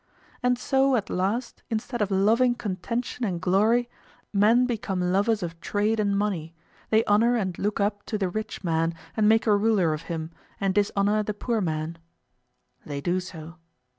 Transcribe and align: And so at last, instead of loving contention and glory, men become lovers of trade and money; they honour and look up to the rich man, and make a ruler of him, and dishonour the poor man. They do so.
And 0.41 0.57
so 0.57 0.95
at 0.95 1.11
last, 1.11 1.61
instead 1.69 2.01
of 2.01 2.09
loving 2.09 2.55
contention 2.55 3.23
and 3.23 3.39
glory, 3.39 3.87
men 4.33 4.65
become 4.65 4.99
lovers 5.11 5.43
of 5.43 5.61
trade 5.61 5.99
and 5.99 6.17
money; 6.17 6.55
they 6.89 7.05
honour 7.05 7.35
and 7.35 7.55
look 7.59 7.79
up 7.79 8.01
to 8.07 8.17
the 8.17 8.27
rich 8.27 8.63
man, 8.63 8.95
and 9.15 9.29
make 9.29 9.45
a 9.45 9.55
ruler 9.55 9.93
of 9.93 10.01
him, 10.09 10.31
and 10.59 10.73
dishonour 10.73 11.21
the 11.21 11.35
poor 11.35 11.61
man. 11.61 11.99
They 12.83 12.99
do 12.99 13.19
so. 13.19 13.57